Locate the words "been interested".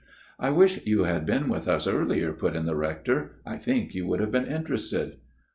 4.31-5.17